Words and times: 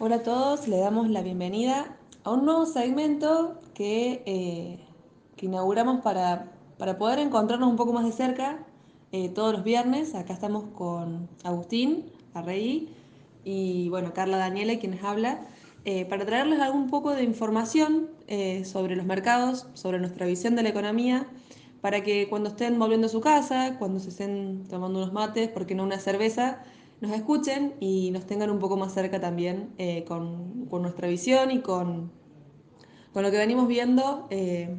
Hola 0.00 0.14
a 0.16 0.22
todos, 0.22 0.68
le 0.68 0.78
damos 0.78 1.10
la 1.10 1.22
bienvenida 1.22 1.96
a 2.22 2.30
un 2.30 2.44
nuevo 2.44 2.66
segmento 2.66 3.60
que, 3.74 4.22
eh, 4.26 4.78
que 5.36 5.46
inauguramos 5.46 6.02
para, 6.02 6.52
para 6.78 6.98
poder 6.98 7.18
encontrarnos 7.18 7.68
un 7.68 7.74
poco 7.74 7.92
más 7.92 8.04
de 8.04 8.12
cerca 8.12 8.64
eh, 9.10 9.28
todos 9.28 9.52
los 9.52 9.64
viernes. 9.64 10.14
Acá 10.14 10.34
estamos 10.34 10.66
con 10.72 11.28
Agustín 11.42 12.04
Arrey 12.32 12.94
y 13.42 13.88
bueno, 13.88 14.14
Carla 14.14 14.36
Daniela, 14.36 14.78
quienes 14.78 15.02
habla, 15.02 15.40
eh, 15.84 16.04
para 16.04 16.24
traerles 16.24 16.60
algún 16.60 16.88
poco 16.90 17.10
de 17.10 17.24
información 17.24 18.06
sobre 18.62 18.94
los 18.94 19.04
mercados, 19.04 19.66
sobre 19.74 19.98
nuestra 19.98 20.26
visión 20.26 20.54
de 20.54 20.62
la 20.62 20.68
economía, 20.68 21.26
para 21.80 22.04
que 22.04 22.28
cuando 22.28 22.50
estén 22.50 22.78
volviendo 22.78 23.08
a 23.08 23.10
su 23.10 23.20
casa, 23.20 23.74
cuando 23.80 23.98
se 23.98 24.10
estén 24.10 24.62
tomando 24.68 25.00
unos 25.00 25.12
mates, 25.12 25.48
porque 25.48 25.74
no 25.74 25.82
una 25.82 25.98
cerveza, 25.98 26.62
nos 27.00 27.12
escuchen 27.12 27.74
y 27.80 28.10
nos 28.10 28.26
tengan 28.26 28.50
un 28.50 28.58
poco 28.58 28.76
más 28.76 28.92
cerca 28.92 29.20
también 29.20 29.70
eh, 29.78 30.04
con, 30.04 30.66
con, 30.66 30.82
nuestra 30.82 31.08
visión 31.08 31.50
y 31.50 31.60
con, 31.60 32.10
con, 33.12 33.22
lo 33.22 33.30
que 33.30 33.38
venimos 33.38 33.68
viendo 33.68 34.26
eh, 34.30 34.74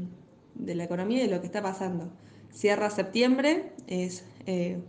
de 0.56 0.76
la 0.76 0.84
economía 0.84 1.24
y 1.24 1.28
de 1.28 1.36
lo 1.36 1.40
que 1.40 1.48
está 1.48 1.62
pasando. 1.62 2.10
Cierra 2.52 2.90
septiembre, 2.90 3.72
es, 3.88 4.26
eh, 4.46 4.80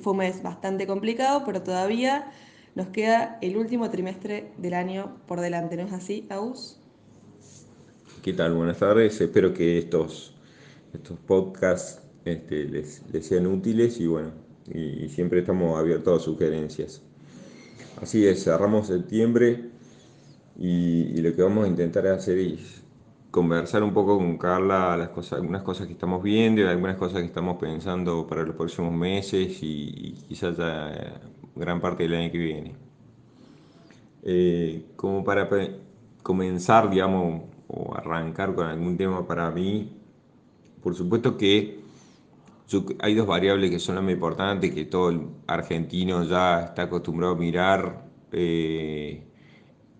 fue 0.00 0.12
un 0.12 0.18
mes 0.18 0.42
bastante 0.42 0.86
complicado, 0.86 1.42
pero 1.44 1.62
todavía 1.62 2.32
nos 2.74 2.88
queda 2.88 3.38
el 3.42 3.56
último 3.56 3.90
trimestre 3.90 4.52
del 4.56 4.74
año 4.74 5.16
por 5.26 5.40
delante, 5.40 5.76
¿no 5.76 5.82
es 5.82 5.92
así, 5.92 6.26
Aus? 6.30 6.80
¿Qué 8.22 8.32
tal? 8.32 8.54
Buenas 8.54 8.78
tardes, 8.78 9.20
espero 9.20 9.52
que 9.52 9.78
estos, 9.78 10.34
estos 10.94 11.18
podcasts 11.18 12.02
este, 12.24 12.64
les, 12.64 13.02
les 13.12 13.26
sean 13.26 13.46
útiles 13.46 14.00
y 14.00 14.06
bueno, 14.06 14.45
y 14.74 15.08
siempre 15.08 15.40
estamos 15.40 15.78
abiertos 15.78 16.22
a 16.22 16.24
sugerencias. 16.24 17.02
Así 18.00 18.26
es, 18.26 18.44
cerramos 18.44 18.88
septiembre 18.88 19.70
y, 20.58 21.18
y, 21.18 21.22
lo 21.22 21.34
que 21.34 21.42
vamos 21.42 21.64
a 21.64 21.68
intentar 21.68 22.06
hacer 22.08 22.38
es 22.38 22.82
conversar 23.30 23.82
un 23.82 23.92
poco 23.92 24.18
con 24.18 24.38
Carla 24.38 24.96
las 24.96 25.10
cosas, 25.10 25.40
algunas 25.40 25.62
cosas 25.62 25.86
que 25.86 25.92
estamos 25.92 26.22
viendo 26.22 26.60
y 26.60 26.64
algunas 26.64 26.96
cosas 26.96 27.20
que 27.20 27.26
estamos 27.26 27.58
pensando 27.58 28.26
para 28.26 28.42
los 28.42 28.54
próximos 28.54 28.92
meses 28.92 29.62
y, 29.62 29.90
y 29.92 30.12
quizás 30.28 30.56
ya 30.56 31.20
gran 31.54 31.80
parte 31.80 32.04
del 32.04 32.14
año 32.14 32.32
que 32.32 32.38
viene. 32.38 32.74
Eh, 34.22 34.86
como 34.96 35.22
para 35.24 35.48
comenzar, 36.22 36.90
digamos, 36.90 37.42
o 37.68 37.94
arrancar 37.94 38.54
con 38.54 38.66
algún 38.66 38.96
tema 38.96 39.26
para 39.26 39.50
mí, 39.50 39.92
por 40.82 40.94
supuesto 40.94 41.36
que 41.36 41.80
hay 43.00 43.14
dos 43.14 43.26
variables 43.26 43.70
que 43.70 43.78
son 43.78 43.94
las 43.94 44.04
más 44.04 44.14
importantes, 44.14 44.72
que 44.74 44.84
todo 44.84 45.10
el 45.10 45.20
argentino 45.46 46.24
ya 46.24 46.62
está 46.62 46.82
acostumbrado 46.82 47.34
a 47.34 47.38
mirar 47.38 48.06
eh, 48.32 49.22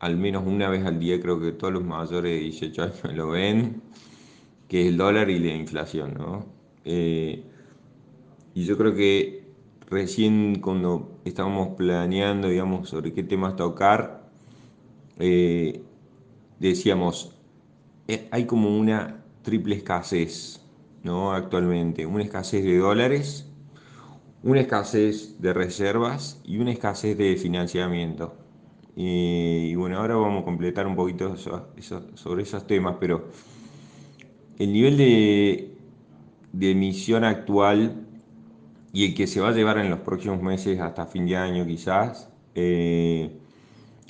al 0.00 0.16
menos 0.16 0.44
una 0.46 0.68
vez 0.68 0.84
al 0.84 0.98
día, 0.98 1.20
creo 1.20 1.40
que 1.40 1.52
todos 1.52 1.72
los 1.72 1.84
mayores 1.84 2.32
de 2.32 2.40
18 2.40 2.82
años 2.82 3.00
lo 3.14 3.28
ven, 3.30 3.82
que 4.68 4.82
es 4.82 4.88
el 4.88 4.96
dólar 4.96 5.30
y 5.30 5.38
la 5.38 5.54
inflación. 5.54 6.14
¿no? 6.14 6.46
Eh, 6.84 7.44
y 8.54 8.64
yo 8.64 8.76
creo 8.76 8.94
que 8.94 9.44
recién 9.88 10.60
cuando 10.60 11.20
estábamos 11.24 11.76
planeando, 11.76 12.48
digamos, 12.48 12.88
sobre 12.88 13.12
qué 13.12 13.22
temas 13.22 13.54
tocar, 13.56 14.28
eh, 15.18 15.82
decíamos, 16.58 17.32
hay 18.30 18.44
como 18.44 18.76
una 18.76 19.22
triple 19.42 19.76
escasez 19.76 20.65
¿no? 21.06 21.32
actualmente. 21.32 22.04
Una 22.04 22.24
escasez 22.24 22.64
de 22.64 22.76
dólares, 22.78 23.48
una 24.42 24.60
escasez 24.60 25.40
de 25.40 25.54
reservas 25.54 26.40
y 26.44 26.58
una 26.58 26.72
escasez 26.72 27.16
de 27.16 27.36
financiamiento. 27.36 28.36
Y, 28.94 29.74
bueno, 29.74 29.98
ahora 29.98 30.16
vamos 30.16 30.42
a 30.42 30.44
completar 30.44 30.86
un 30.86 30.96
poquito 30.96 31.36
sobre 31.36 32.42
esos 32.42 32.66
temas, 32.66 32.96
pero 32.98 33.28
el 34.58 34.72
nivel 34.72 34.96
de, 34.96 35.76
de 36.52 36.70
emisión 36.70 37.24
actual 37.24 38.06
y 38.92 39.04
el 39.04 39.14
que 39.14 39.26
se 39.26 39.40
va 39.40 39.50
a 39.50 39.52
llevar 39.52 39.78
en 39.78 39.90
los 39.90 40.00
próximos 40.00 40.40
meses 40.40 40.80
hasta 40.80 41.06
fin 41.06 41.26
de 41.26 41.36
año 41.36 41.66
quizás, 41.66 42.30
eh, 42.54 43.30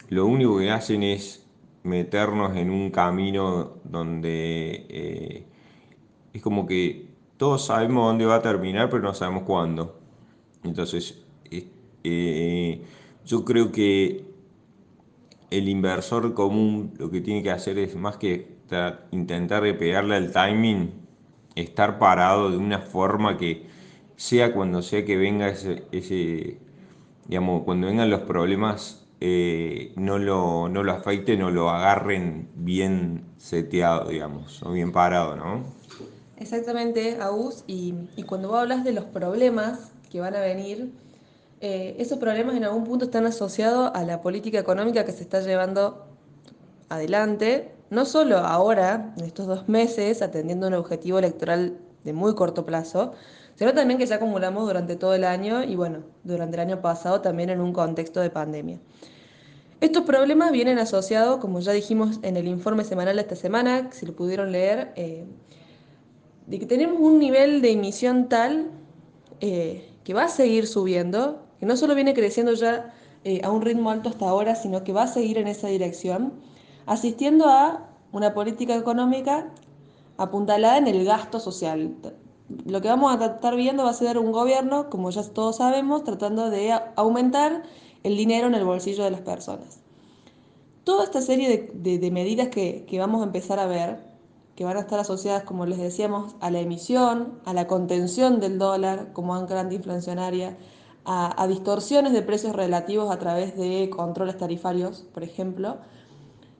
lo 0.08 0.26
único 0.26 0.58
que 0.58 0.70
hacen 0.70 1.02
es 1.02 1.44
meternos 1.82 2.56
en 2.56 2.70
un 2.70 2.90
camino 2.90 3.78
donde 3.82 4.86
eh, 4.88 5.46
es 6.36 6.42
como 6.42 6.66
que 6.66 7.08
todos 7.38 7.66
sabemos 7.66 8.06
dónde 8.06 8.26
va 8.26 8.36
a 8.36 8.42
terminar, 8.42 8.90
pero 8.90 9.02
no 9.02 9.14
sabemos 9.14 9.44
cuándo. 9.44 9.98
Entonces, 10.64 11.22
eh, 12.04 12.82
yo 13.24 13.44
creo 13.44 13.72
que 13.72 14.24
el 15.50 15.68
inversor 15.68 16.34
común 16.34 16.92
lo 16.98 17.10
que 17.10 17.20
tiene 17.20 17.42
que 17.42 17.50
hacer 17.50 17.78
es 17.78 17.96
más 17.96 18.16
que 18.18 18.56
intentar 19.12 19.62
de 19.62 19.74
pegarle 19.74 20.16
al 20.16 20.32
timing, 20.32 20.92
estar 21.54 21.98
parado 21.98 22.50
de 22.50 22.58
una 22.58 22.80
forma 22.80 23.38
que 23.38 23.66
sea 24.16 24.52
cuando 24.52 24.82
sea 24.82 25.04
que 25.04 25.16
venga 25.16 25.48
ese, 25.48 25.84
ese 25.92 26.58
digamos, 27.26 27.62
cuando 27.64 27.86
vengan 27.86 28.10
los 28.10 28.20
problemas, 28.20 29.06
eh, 29.20 29.92
no, 29.96 30.18
lo, 30.18 30.68
no 30.68 30.82
lo 30.82 30.92
afecten 30.92 31.42
o 31.42 31.50
lo 31.50 31.70
agarren 31.70 32.50
bien 32.54 33.24
seteado, 33.38 34.10
digamos, 34.10 34.62
o 34.62 34.72
bien 34.72 34.92
parado, 34.92 35.36
¿no? 35.36 35.64
Exactamente, 36.38 37.18
Agus, 37.20 37.64
y, 37.66 37.94
cuando 38.26 38.48
vos 38.48 38.58
hablas 38.58 38.84
de 38.84 38.92
los 38.92 39.04
problemas 39.04 39.92
que 40.10 40.20
van 40.20 40.34
a 40.34 40.40
venir, 40.40 40.92
eh, 41.60 41.96
esos 41.98 42.18
problemas 42.18 42.56
en 42.56 42.64
algún 42.64 42.84
punto 42.84 43.06
están 43.06 43.24
asociados 43.24 43.90
a 43.94 44.02
la 44.04 44.20
política 44.20 44.58
económica 44.58 45.04
que 45.06 45.12
se 45.12 45.22
está 45.22 45.40
llevando 45.40 46.06
adelante, 46.90 47.72
no 47.88 48.04
solo 48.04 48.38
ahora, 48.38 49.14
en 49.16 49.24
estos 49.24 49.46
dos 49.46 49.68
meses, 49.68 50.20
atendiendo 50.20 50.66
un 50.66 50.74
objetivo 50.74 51.18
electoral 51.18 51.78
de 52.04 52.12
muy 52.12 52.34
corto 52.34 52.66
plazo, 52.66 53.12
sino 53.54 53.72
también 53.72 53.98
que 53.98 54.06
ya 54.06 54.16
acumulamos 54.16 54.66
durante 54.66 54.96
todo 54.96 55.14
el 55.14 55.24
año 55.24 55.64
y 55.64 55.76
bueno, 55.76 56.02
durante 56.24 56.56
el 56.56 56.60
año 56.60 56.82
pasado 56.82 57.22
también 57.22 57.48
en 57.48 57.60
un 57.60 57.72
contexto 57.72 58.20
de 58.20 58.28
pandemia. 58.28 58.78
Estos 59.80 60.04
problemas 60.04 60.52
vienen 60.52 60.78
asociados, 60.78 61.38
como 61.38 61.60
ya 61.60 61.72
dijimos 61.72 62.18
en 62.22 62.36
el 62.36 62.46
informe 62.46 62.84
semanal 62.84 63.16
de 63.16 63.22
esta 63.22 63.36
semana, 63.36 63.90
si 63.92 64.06
lo 64.06 64.14
pudieron 64.14 64.52
leer, 64.52 64.92
eh, 64.96 65.24
de 66.46 66.58
que 66.58 66.66
tenemos 66.66 67.00
un 67.00 67.18
nivel 67.18 67.60
de 67.60 67.72
emisión 67.72 68.28
tal 68.28 68.70
eh, 69.40 69.90
que 70.04 70.14
va 70.14 70.24
a 70.24 70.28
seguir 70.28 70.66
subiendo, 70.66 71.42
que 71.58 71.66
no 71.66 71.76
solo 71.76 71.94
viene 71.94 72.14
creciendo 72.14 72.52
ya 72.54 72.94
eh, 73.24 73.40
a 73.42 73.50
un 73.50 73.62
ritmo 73.62 73.90
alto 73.90 74.08
hasta 74.08 74.28
ahora, 74.28 74.54
sino 74.54 74.84
que 74.84 74.92
va 74.92 75.02
a 75.02 75.06
seguir 75.08 75.38
en 75.38 75.48
esa 75.48 75.68
dirección, 75.68 76.34
asistiendo 76.86 77.48
a 77.48 77.90
una 78.12 78.32
política 78.32 78.76
económica 78.76 79.52
apuntalada 80.16 80.78
en 80.78 80.86
el 80.86 81.04
gasto 81.04 81.40
social. 81.40 81.96
Lo 82.64 82.80
que 82.80 82.88
vamos 82.88 83.20
a 83.20 83.24
estar 83.26 83.56
viendo 83.56 83.82
va 83.82 83.90
a 83.90 83.94
ser 83.94 84.16
un 84.18 84.30
gobierno, 84.30 84.88
como 84.88 85.10
ya 85.10 85.24
todos 85.24 85.56
sabemos, 85.56 86.04
tratando 86.04 86.48
de 86.48 86.72
aumentar 86.94 87.64
el 88.04 88.16
dinero 88.16 88.46
en 88.46 88.54
el 88.54 88.64
bolsillo 88.64 89.02
de 89.02 89.10
las 89.10 89.22
personas. 89.22 89.80
Toda 90.84 91.02
esta 91.02 91.20
serie 91.20 91.72
de, 91.74 92.10
medidas 92.12 92.48
que 92.48 92.86
vamos 92.96 93.22
a 93.22 93.24
empezar 93.24 93.58
a 93.58 93.66
ver 93.66 94.15
que 94.56 94.64
van 94.64 94.78
a 94.78 94.80
estar 94.80 94.98
asociadas, 94.98 95.44
como 95.44 95.66
les 95.66 95.78
decíamos, 95.78 96.34
a 96.40 96.50
la 96.50 96.60
emisión, 96.60 97.40
a 97.44 97.52
la 97.52 97.66
contención 97.66 98.40
del 98.40 98.58
dólar 98.58 99.12
como 99.12 99.34
ancla 99.34 99.60
antiinflacionaria, 99.60 100.56
a, 101.04 101.40
a, 101.40 101.46
distorsiones 101.46 102.12
de 102.12 102.22
precios 102.22 102.56
relativos 102.56 103.10
a 103.10 103.18
través 103.18 103.56
de 103.56 103.90
controles 103.90 104.38
tarifarios, 104.38 105.04
por 105.12 105.22
ejemplo, 105.22 105.76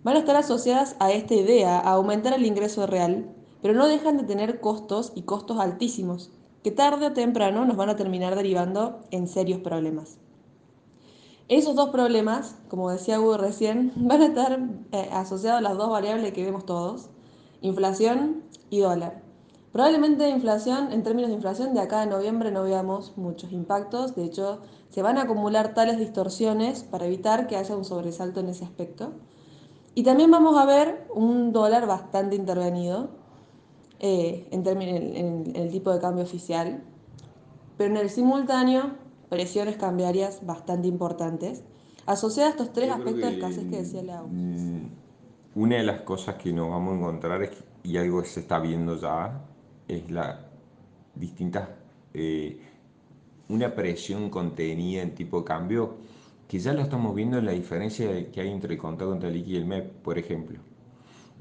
van 0.04 0.16
a 0.16 0.20
estar 0.20 0.36
asociadas 0.36 0.94
a 1.00 1.10
esta 1.10 1.34
idea, 1.34 1.78
a 1.78 1.92
aumentar 1.92 2.34
el 2.34 2.46
ingreso 2.46 2.86
real, 2.86 3.34
pero 3.62 3.74
no 3.74 3.88
dejan 3.88 4.18
de 4.18 4.24
tener 4.24 4.60
costos 4.60 5.12
y 5.16 5.22
costos 5.22 5.58
altísimos, 5.58 6.30
que 6.62 6.70
tarde 6.70 7.06
o 7.06 7.12
temprano 7.12 7.64
nos 7.64 7.76
van 7.76 7.88
a 7.88 7.96
terminar 7.96 8.36
derivando 8.36 9.00
en 9.10 9.26
serios 9.26 9.60
problemas. 9.60 10.18
Esos 11.48 11.74
dos 11.76 11.90
problemas, 11.90 12.56
como 12.68 12.90
decía 12.90 13.20
Hugo 13.20 13.36
recién, 13.36 13.92
van 13.96 14.22
a 14.22 14.26
estar 14.26 14.60
eh, 14.92 15.08
asociados 15.12 15.58
a 15.58 15.62
las 15.62 15.76
dos 15.76 15.90
variables 15.90 16.32
que 16.32 16.44
vemos 16.44 16.66
todos, 16.66 17.08
inflación 17.60 18.42
y 18.70 18.80
dólar. 18.80 19.22
Probablemente 19.72 20.28
inflación, 20.30 20.90
en 20.92 21.02
términos 21.02 21.28
de 21.28 21.36
inflación, 21.36 21.74
de 21.74 21.80
acá 21.80 22.00
a 22.00 22.06
noviembre 22.06 22.50
no 22.50 22.62
veamos 22.62 23.12
muchos 23.16 23.52
impactos. 23.52 24.14
De 24.14 24.24
hecho, 24.24 24.60
se 24.88 25.02
van 25.02 25.18
a 25.18 25.22
acumular 25.22 25.74
tales 25.74 25.98
distorsiones 25.98 26.82
para 26.82 27.06
evitar 27.06 27.46
que 27.46 27.56
haya 27.56 27.76
un 27.76 27.84
sobresalto 27.84 28.40
en 28.40 28.48
ese 28.48 28.64
aspecto. 28.64 29.12
Y 29.94 30.02
también 30.02 30.30
vamos 30.30 30.56
a 30.56 30.64
ver 30.64 31.06
un 31.14 31.52
dólar 31.52 31.86
bastante 31.86 32.36
intervenido 32.36 33.10
eh, 33.98 34.48
en, 34.50 34.66
en, 34.66 35.16
en, 35.16 35.56
el 35.56 35.70
tipo 35.70 35.90
de 35.90 36.00
cambio 36.00 36.24
oficial, 36.24 36.82
pero 37.76 37.90
en 37.90 37.96
el 37.98 38.10
simultáneo 38.10 38.92
presiones 39.28 39.76
cambiarias 39.76 40.44
bastante 40.44 40.88
importantes, 40.88 41.62
asociadas 42.04 42.52
a 42.52 42.56
estos 42.56 42.72
tres 42.72 42.90
aspectos 42.90 43.24
que, 43.24 43.26
de 43.26 43.34
escasez 43.34 43.64
que 43.70 43.76
decía 43.78 44.02
Lau. 44.02 44.28
Mm, 44.28 44.90
una 45.56 45.76
de 45.76 45.82
las 45.82 46.00
cosas 46.02 46.36
que 46.36 46.52
nos 46.52 46.70
vamos 46.70 46.94
a 46.94 46.96
encontrar 46.98 47.42
es, 47.42 47.50
y 47.82 47.96
algo 47.96 48.22
que 48.22 48.28
se 48.28 48.40
está 48.40 48.60
viendo 48.60 49.00
ya 49.00 49.42
es 49.88 50.10
la 50.10 50.46
distintas 51.14 51.68
eh, 52.12 52.60
una 53.48 53.74
presión 53.74 54.28
contenida 54.28 55.02
en 55.02 55.14
tipo 55.14 55.38
de 55.40 55.44
cambio 55.46 55.96
que 56.46 56.58
ya 56.58 56.74
lo 56.74 56.82
estamos 56.82 57.14
viendo 57.14 57.38
en 57.38 57.46
la 57.46 57.52
diferencia 57.52 58.30
que 58.30 58.40
hay 58.40 58.50
entre 58.50 58.74
el 58.74 58.78
contado 58.78 59.10
contra 59.10 59.30
liqui 59.30 59.54
y 59.54 59.56
el 59.56 59.64
MEP, 59.64 59.92
por 60.02 60.18
ejemplo. 60.18 60.58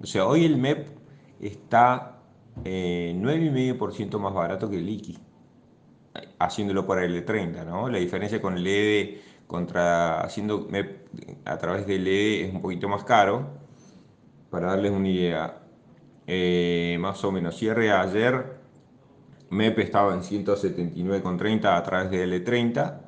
O 0.02 0.06
sea, 0.06 0.26
hoy 0.26 0.46
el 0.46 0.58
MEP 0.58 0.88
está 1.40 2.22
eh, 2.64 3.14
9,5% 3.18 4.18
más 4.18 4.34
barato 4.34 4.70
que 4.70 4.78
el 4.78 4.86
liqui, 4.86 5.18
haciéndolo 6.40 6.88
para 6.88 7.06
el 7.06 7.26
E30, 7.26 7.66
¿no? 7.66 7.90
La 7.90 8.00
diferencia 8.00 8.42
con 8.42 8.58
el 8.58 8.66
EDE 8.66 9.22
contra 9.46 10.22
haciendo 10.22 10.68
MEP 10.70 11.08
a 11.46 11.58
través 11.58 11.86
del 11.86 12.08
EDE 12.08 12.46
es 12.46 12.54
un 12.54 12.62
poquito 12.62 12.88
más 12.88 13.04
caro. 13.04 13.65
Para 14.56 14.68
darles 14.68 14.94
una 14.94 15.10
idea, 15.10 15.58
eh, 16.26 16.96
más 16.98 17.22
o 17.26 17.32
menos 17.34 17.58
cierre 17.58 17.92
ayer, 17.92 18.56
MEP 19.50 19.80
estaba 19.80 20.14
en 20.14 20.22
179,30 20.22 21.78
a 21.78 21.84
través 21.84 22.10
del 22.10 22.32
E30 22.42 23.02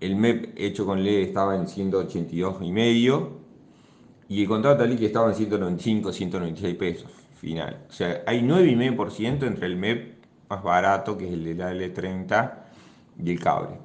el 0.00 0.16
MEP 0.16 0.54
hecho 0.56 0.86
con 0.86 1.04
LED 1.04 1.28
estaba 1.28 1.54
en 1.54 1.68
182 1.68 2.56
y 2.62 4.40
el 4.40 4.48
contrato 4.48 4.84
que 4.96 5.04
estaba 5.04 5.28
en 5.28 5.34
195, 5.34 6.10
196 6.14 6.76
pesos 6.76 7.10
final. 7.36 7.84
O 7.90 7.92
sea, 7.92 8.22
hay 8.26 8.40
9,5% 8.40 9.46
entre 9.46 9.66
el 9.66 9.76
MEP 9.76 10.14
más 10.48 10.62
barato, 10.62 11.18
que 11.18 11.26
es 11.26 11.34
el 11.34 11.44
de 11.44 11.54
la 11.56 11.74
L30, 11.74 12.54
y 13.22 13.32
el 13.32 13.38
cable. 13.38 13.76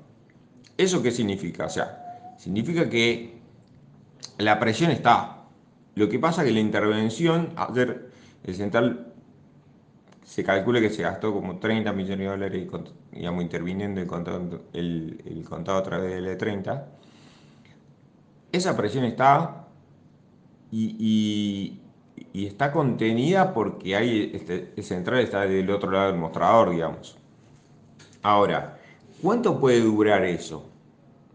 ¿Eso 0.78 1.04
qué 1.04 1.12
significa? 1.12 1.66
O 1.66 1.70
sea, 1.70 2.36
significa 2.38 2.90
que 2.90 3.38
la 4.38 4.58
presión 4.62 4.92
está. 4.92 5.37
Lo 5.98 6.08
que 6.08 6.20
pasa 6.20 6.44
es 6.44 6.50
que 6.50 6.54
la 6.54 6.60
intervención, 6.60 7.54
ayer 7.56 8.12
el 8.44 8.54
central 8.54 9.14
se 10.24 10.44
calcula 10.44 10.80
que 10.80 10.92
se 10.92 11.02
gastó 11.02 11.34
como 11.34 11.58
30 11.58 11.92
millones 11.92 12.20
de 12.20 12.26
dólares, 12.26 12.68
digamos, 13.12 13.42
interviniendo 13.42 14.00
el 14.00 14.06
contado, 14.06 14.62
el, 14.74 15.44
contado 15.50 15.80
a 15.80 15.82
través 15.82 16.14
del 16.14 16.38
E30. 16.38 16.84
Esa 18.52 18.78
presión 18.78 19.06
está 19.06 19.66
y, 20.72 21.80
está 22.32 22.72
contenida 22.72 23.52
porque 23.52 23.96
hay, 23.96 24.34
este, 24.36 24.74
el 24.78 24.84
central 24.84 25.22
está 25.22 25.48
del 25.48 25.68
otro 25.72 25.90
lado 25.90 26.12
del 26.12 26.20
mostrador, 26.20 26.70
digamos. 26.70 27.18
Ahora, 28.22 28.78
¿cuánto 29.20 29.60
puede 29.60 29.82
durar 29.82 30.24
eso? 30.26 30.64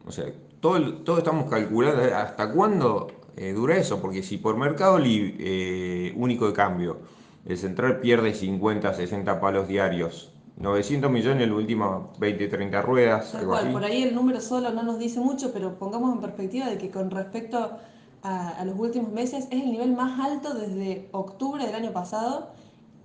O 0.07 0.13
sea, 0.13 0.27
todo, 0.61 0.99
todo 0.99 1.19
estamos 1.19 1.51
calculando 1.51 2.15
hasta 2.15 2.53
cuándo 2.53 3.22
eh, 3.37 3.53
dura 3.53 3.77
eso, 3.77 4.01
porque 4.01 4.23
si 4.23 4.39
por 4.39 4.57
mercado 4.57 4.99
eh, 5.03 6.13
único 6.17 6.47
de 6.47 6.53
cambio 6.53 7.01
el 7.45 7.59
central 7.59 8.01
pierde 8.01 8.35
50, 8.35 8.95
60 8.95 9.41
palos 9.41 9.69
diarios. 9.69 10.33
900 10.59 11.11
millones 11.11 11.43
en 11.43 11.51
las 11.51 11.59
últimas 11.59 12.19
20, 12.19 12.47
30 12.47 12.83
ruedas. 12.83 13.35
por 13.73 13.85
ahí 13.85 14.03
el 14.03 14.15
número 14.15 14.41
solo 14.41 14.71
no 14.71 14.83
nos 14.83 14.99
dice 14.99 15.19
mucho, 15.19 15.53
pero 15.53 15.79
pongamos 15.79 16.15
en 16.15 16.21
perspectiva 16.21 16.67
de 16.67 16.79
que 16.79 16.91
con 16.91 17.11
respecto 17.11 17.79
a, 18.23 18.65
los 18.65 18.79
últimos 18.79 19.11
meses 19.11 19.47
es 19.51 19.63
el 19.63 19.71
nivel 19.71 19.93
más 19.93 20.21
alto 20.21 20.55
desde 20.55 21.09
octubre 21.13 21.67
del 21.67 21.75
año 21.75 21.93
pasado, 21.93 22.51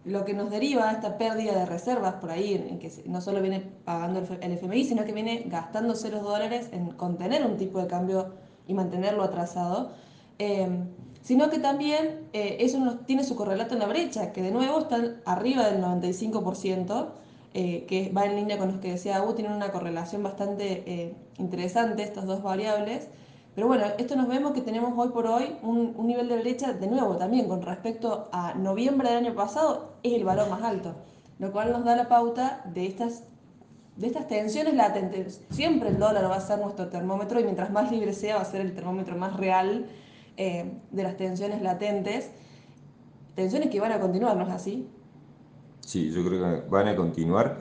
lo 0.05 0.23
que 0.23 0.33
nos 0.33 0.51
deriva 0.51 0.89
a 0.89 0.93
esta 0.93 1.17
pérdida 1.17 1.53
de 1.53 1.65
reservas 1.65 2.15
por 2.15 2.29
ahí, 2.31 2.53
en 2.53 2.79
que 2.79 2.91
no 3.07 3.21
solo 3.21 3.41
viene 3.41 3.61
pagando 3.83 4.21
el 4.41 4.51
FMI, 4.51 4.83
sino 4.83 5.03
que 5.03 5.13
viene 5.13 5.45
gastando 5.47 5.95
ceros 5.95 6.23
dólares 6.23 6.69
en 6.71 6.91
contener 6.91 7.45
un 7.45 7.57
tipo 7.57 7.81
de 7.81 7.87
cambio 7.87 8.33
y 8.67 8.73
mantenerlo 8.73 9.23
atrasado. 9.23 9.91
Eh, 10.39 10.67
sino 11.27 11.49
que 11.49 11.59
también 11.59 12.29
eh, 12.31 12.55
eso 12.61 12.99
tiene 13.05 13.25
su 13.25 13.35
correlato 13.35 13.73
en 13.73 13.81
la 13.81 13.87
brecha, 13.87 14.31
que 14.31 14.41
de 14.41 14.49
nuevo 14.49 14.79
están 14.79 15.17
arriba 15.25 15.69
del 15.69 15.83
95%, 15.83 17.07
eh, 17.53 17.85
que 17.85 18.13
va 18.15 18.23
en 18.23 18.37
línea 18.37 18.57
con 18.57 18.69
los 18.69 18.77
que 18.79 18.91
decía 18.91 19.17
Abu, 19.17 19.33
tienen 19.33 19.51
una 19.51 19.73
correlación 19.73 20.23
bastante 20.23 20.83
eh, 20.89 21.13
interesante 21.37 22.03
estas 22.03 22.27
dos 22.27 22.41
variables. 22.43 23.09
Pero 23.55 23.67
bueno, 23.67 23.87
esto 23.97 24.15
nos 24.15 24.29
vemos 24.29 24.53
que 24.53 24.61
tenemos 24.61 24.93
hoy 24.95 25.09
por 25.09 25.27
hoy 25.27 25.57
un, 25.63 25.93
un, 25.97 26.07
nivel 26.07 26.29
de 26.29 26.37
brecha, 26.37 26.71
de 26.71 26.87
nuevo 26.87 27.17
también 27.17 27.49
con 27.49 27.61
respecto 27.61 28.29
a 28.31 28.53
noviembre 28.53 29.09
del 29.09 29.25
año 29.25 29.35
pasado, 29.35 29.95
es 30.03 30.13
el 30.13 30.23
valor 30.23 30.49
más 30.49 30.63
alto, 30.63 30.95
lo 31.39 31.51
cual 31.51 31.73
nos 31.73 31.83
da 31.83 31.97
la 31.97 32.07
pauta 32.07 32.61
de 32.73 32.85
estas, 32.85 33.23
de 33.97 34.07
estas 34.07 34.29
tensiones 34.29 34.75
latentes. 34.75 35.41
Siempre 35.49 35.89
el 35.89 35.99
dólar 35.99 36.31
va 36.31 36.37
a 36.37 36.39
ser 36.39 36.59
nuestro 36.59 36.87
termómetro 36.87 37.37
y 37.41 37.43
mientras 37.43 37.69
más 37.69 37.91
libre 37.91 38.13
sea 38.13 38.37
va 38.37 38.43
a 38.43 38.45
ser 38.45 38.61
el 38.61 38.73
termómetro 38.73 39.17
más 39.17 39.35
real 39.35 39.87
eh, 40.37 40.71
de 40.91 41.03
las 41.03 41.17
tensiones 41.17 41.61
latentes, 41.61 42.29
tensiones 43.35 43.69
que 43.69 43.79
van 43.79 43.91
a 43.91 43.99
continuar, 43.99 44.37
¿no 44.37 44.43
es 44.43 44.49
así? 44.49 44.87
Sí, 45.79 46.11
yo 46.11 46.23
creo 46.25 46.63
que 46.63 46.69
van 46.69 46.87
a 46.87 46.95
continuar. 46.95 47.57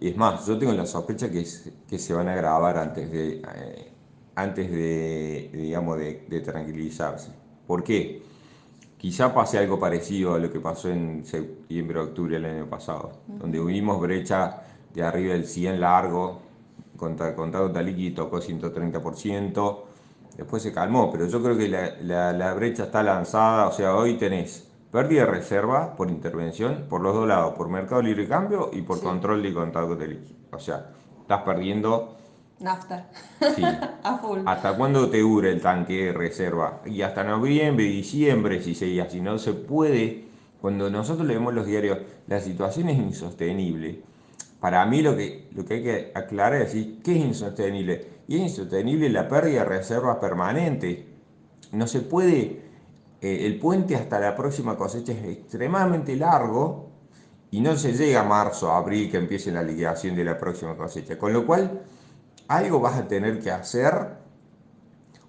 Es 0.00 0.16
más, 0.16 0.46
yo 0.46 0.58
tengo 0.58 0.72
la 0.72 0.86
sospecha 0.86 1.30
que, 1.30 1.46
que 1.88 1.98
se 1.98 2.14
van 2.14 2.28
a 2.28 2.32
agravar 2.32 2.78
antes 2.78 3.10
de, 3.10 3.36
eh, 3.36 3.92
antes 4.34 4.70
de, 4.70 5.50
digamos, 5.52 5.98
de, 5.98 6.40
tranquilizarse. 6.40 7.30
¿Por 7.66 7.84
qué? 7.84 8.22
Quizá 8.96 9.32
pase 9.32 9.58
algo 9.58 9.78
parecido 9.78 10.34
a 10.34 10.38
lo 10.38 10.52
que 10.52 10.60
pasó 10.60 10.90
en 10.90 11.24
septiembre, 11.24 12.00
octubre 12.00 12.34
del 12.34 12.44
año 12.44 12.66
pasado, 12.68 13.12
donde 13.26 13.58
hubimos 13.60 14.00
brecha 14.00 14.62
de 14.92 15.02
arriba 15.02 15.32
del 15.32 15.46
100 15.46 15.80
largo, 15.80 16.40
contra, 16.96 17.34
contra 17.34 17.72
Taliki 17.72 18.10
tocó 18.10 18.40
130%, 18.40 19.89
después 20.36 20.62
se 20.62 20.72
calmó, 20.72 21.10
pero 21.10 21.26
yo 21.26 21.42
creo 21.42 21.56
que 21.56 21.68
la, 21.68 22.54
brecha 22.54 22.84
está 22.84 23.02
lanzada, 23.02 23.68
o 23.68 23.72
sea, 23.72 23.94
hoy 23.94 24.14
tenés 24.14 24.68
pérdida 24.90 25.24
de 25.24 25.30
reserva 25.30 25.94
por 25.96 26.10
intervención 26.10 26.86
por 26.88 27.00
los 27.00 27.14
dos 27.14 27.28
lados, 27.28 27.54
por 27.54 27.68
mercado 27.68 28.02
libre 28.02 28.26
cambio 28.26 28.70
y 28.72 28.82
por 28.82 29.00
control 29.00 29.42
de 29.42 29.54
contado 29.54 29.96
de. 29.96 30.18
O 30.52 30.58
sea, 30.58 30.90
estás 31.20 31.42
perdiendo... 31.42 32.16
Nafta. 32.58 33.08
Sí. 33.54 33.62
A 34.02 34.18
full. 34.18 34.40
¿Hasta 34.44 34.76
cuándo 34.76 35.08
te 35.08 35.20
dura 35.20 35.48
el 35.48 35.62
tanque 35.62 36.06
de 36.06 36.12
reserva? 36.12 36.82
Y 36.84 37.02
hasta 37.02 37.24
noviembre, 37.24 37.84
diciembre, 37.84 38.62
si 38.62 38.74
seguía, 38.74 39.08
si 39.08 39.20
no 39.20 39.38
se 39.38 39.52
puede. 39.52 40.28
Cuando 40.60 40.90
nosotros 40.90 41.26
leemos 41.26 41.54
los 41.54 41.64
diarios, 41.64 41.98
la 42.26 42.38
situación 42.40 42.90
es 42.90 42.98
insostenible. 42.98 44.02
Para 44.60 44.84
mí 44.86 45.02
lo 45.02 45.16
que, 45.16 45.48
lo 45.52 45.64
que 45.64 45.74
hay 45.74 45.82
que 45.82 46.12
aclarar 46.14 46.60
es 46.62 46.72
decir, 46.72 47.00
¿qué 47.02 47.12
es 47.12 47.24
insostenible? 47.24 48.20
y 48.30 48.36
es 48.36 48.42
insostenible 48.42 49.08
la 49.08 49.26
pérdida 49.28 49.64
de 49.64 49.64
reservas 49.64 50.18
permanente. 50.18 51.04
No 51.72 51.88
se 51.88 52.00
puede, 52.00 52.62
eh, 53.20 53.44
el 53.44 53.58
puente 53.58 53.96
hasta 53.96 54.20
la 54.20 54.36
próxima 54.36 54.76
cosecha 54.76 55.10
es 55.10 55.24
extremadamente 55.24 56.14
largo 56.14 56.90
y 57.50 57.60
no 57.60 57.76
se 57.76 57.92
llega 57.92 58.20
a 58.20 58.22
marzo, 58.22 58.70
abril 58.70 59.10
que 59.10 59.16
empiece 59.16 59.50
la 59.50 59.64
liquidación 59.64 60.14
de 60.14 60.22
la 60.22 60.38
próxima 60.38 60.76
cosecha. 60.76 61.18
Con 61.18 61.32
lo 61.32 61.44
cual, 61.44 61.82
algo 62.46 62.78
vas 62.78 63.00
a 63.00 63.08
tener 63.08 63.40
que 63.40 63.50
hacer 63.50 63.94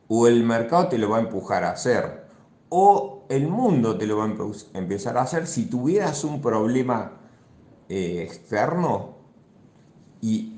o 0.08 0.28
el 0.28 0.44
mercado 0.44 0.90
te 0.90 1.00
lo 1.00 1.10
va 1.10 1.18
a 1.18 1.22
empujar 1.22 1.64
a 1.64 1.72
hacer 1.72 2.28
o 2.70 3.26
el 3.30 3.48
mundo 3.48 3.98
te 3.98 4.06
lo 4.06 4.18
va 4.18 4.26
a 4.26 4.78
empezar 4.78 5.18
a 5.18 5.24
hacer 5.24 5.48
si 5.48 5.66
tuvieras 5.66 6.24
un 6.24 6.40
problema 6.40 7.14
eh, 7.90 8.22
externo 8.22 9.21
y, 10.22 10.54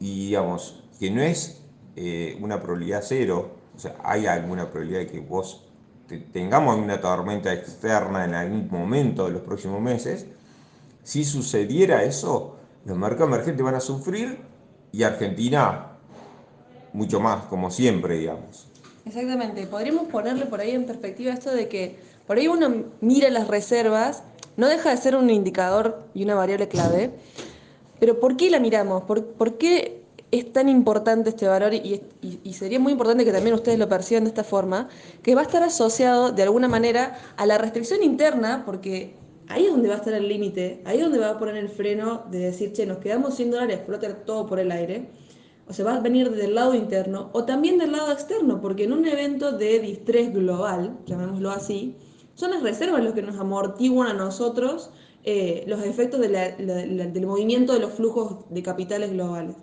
digamos 0.00 0.82
que 0.98 1.10
no 1.10 1.22
es 1.22 1.62
eh, 1.96 2.36
una 2.40 2.60
probabilidad 2.60 3.02
cero, 3.02 3.56
o 3.74 3.78
sea, 3.78 3.96
hay 4.02 4.26
alguna 4.26 4.70
probabilidad 4.70 5.00
de 5.00 5.06
que 5.06 5.20
vos 5.20 5.64
tengamos 6.32 6.76
una 6.76 7.00
tormenta 7.00 7.52
externa 7.52 8.24
en 8.24 8.34
algún 8.34 8.68
momento 8.70 9.26
de 9.26 9.32
los 9.32 9.42
próximos 9.42 9.80
meses, 9.80 10.26
si 11.02 11.24
sucediera 11.24 12.02
eso, 12.02 12.56
los 12.84 12.98
mercados 12.98 13.28
emergentes 13.28 13.64
van 13.64 13.74
a 13.74 13.80
sufrir 13.80 14.38
y 14.92 15.02
Argentina 15.02 15.94
mucho 16.92 17.20
más, 17.20 17.44
como 17.46 17.70
siempre, 17.70 18.18
digamos. 18.18 18.68
Exactamente, 19.04 19.66
podríamos 19.66 20.08
ponerle 20.08 20.46
por 20.46 20.60
ahí 20.60 20.70
en 20.70 20.86
perspectiva 20.86 21.32
esto 21.32 21.52
de 21.52 21.68
que 21.68 21.98
por 22.26 22.38
ahí 22.38 22.48
uno 22.48 22.84
mira 23.00 23.28
las 23.30 23.48
reservas, 23.48 24.22
no 24.56 24.68
deja 24.68 24.90
de 24.90 24.96
ser 24.96 25.16
un 25.16 25.28
indicador 25.28 26.06
y 26.14 26.24
una 26.24 26.36
variable 26.36 26.68
clave, 26.68 27.10
pero 28.04 28.20
¿por 28.20 28.36
qué 28.36 28.50
la 28.50 28.60
miramos? 28.60 29.04
¿Por, 29.04 29.24
por 29.24 29.56
qué 29.56 30.02
es 30.30 30.52
tan 30.52 30.68
importante 30.68 31.30
este 31.30 31.48
valor 31.48 31.72
y, 31.72 32.02
sería 32.52 32.78
muy 32.78 32.92
importante 32.92 33.24
que 33.24 33.32
también 33.32 33.54
ustedes 33.54 33.78
lo 33.78 33.88
perciban 33.88 34.24
de 34.24 34.28
esta 34.28 34.44
forma, 34.44 34.90
que 35.22 35.34
va 35.34 35.40
a 35.40 35.44
estar 35.44 35.62
asociado 35.62 36.30
de 36.30 36.42
alguna 36.42 36.68
manera 36.68 37.16
a 37.38 37.46
la 37.46 37.56
restricción 37.56 38.02
interna, 38.02 38.62
porque 38.66 39.14
ahí 39.48 39.64
es 39.64 39.70
donde 39.70 39.88
va 39.88 39.94
a 39.94 39.96
estar 39.96 40.12
el 40.12 40.28
límite, 40.28 40.82
ahí 40.84 40.98
es 40.98 41.02
donde 41.02 41.18
va 41.18 41.30
a 41.30 41.38
poner 41.38 41.56
el 41.56 41.70
freno 41.70 42.24
de 42.30 42.40
decir, 42.40 42.74
che, 42.74 42.84
nos 42.84 42.98
quedamos 42.98 43.36
sin 43.36 43.50
dólares, 43.50 43.80
flota 43.86 44.14
todo 44.16 44.46
por 44.46 44.58
el 44.58 44.70
aire. 44.70 45.08
O 45.66 45.72
sea, 45.72 45.86
va 45.86 45.94
a 45.94 46.00
venir 46.00 46.30
del 46.30 46.54
lado 46.54 46.74
interno 46.74 47.30
o 47.32 47.44
también 47.44 47.78
del 47.78 47.92
lado 47.92 48.12
externo, 48.12 48.60
porque 48.60 48.84
en 48.84 48.92
un 48.92 49.06
evento 49.06 49.52
de 49.52 49.78
distrés 49.78 50.30
global, 50.34 50.98
llamémoslo 51.06 51.50
así, 51.50 51.96
son 52.34 52.50
las 52.50 52.62
reservas 52.62 53.02
los 53.02 53.14
que 53.14 53.22
nos 53.22 53.38
amortiguan 53.40 54.08
a 54.08 54.12
nosotros 54.12 54.90
eh, 55.26 55.64
los 55.66 55.82
efectos 55.82 56.20
del 56.20 57.26
movimiento 57.26 57.72
de 57.72 57.80
los 57.80 57.92
flujos 57.92 58.44
de 58.50 58.62
capitales 58.62 59.10
globales 59.10 59.56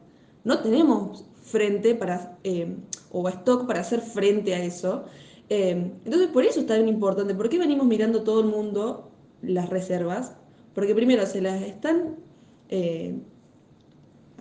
no 0.43 0.59
tenemos 0.59 1.23
frente 1.43 1.93
para, 1.93 2.39
eh, 2.43 2.77
o 3.11 3.29
stock 3.29 3.67
para 3.67 3.81
hacer 3.81 4.01
frente 4.01 4.55
a 4.55 4.63
eso. 4.63 5.05
Eh, 5.49 5.91
entonces, 6.03 6.29
por 6.29 6.45
eso 6.45 6.61
es 6.61 6.65
tan 6.65 6.87
importante. 6.87 7.35
¿Por 7.35 7.47
qué 7.47 7.59
venimos 7.59 7.85
mirando 7.85 8.23
todo 8.23 8.39
el 8.39 8.47
mundo 8.47 9.11
las 9.43 9.69
reservas? 9.69 10.35
Porque 10.73 10.95
primero 10.95 11.27
se 11.27 11.41
las 11.41 11.61
están 11.61 12.15